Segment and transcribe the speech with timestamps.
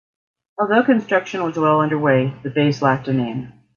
[0.57, 3.53] Although construction was well underway, the base lacked a name.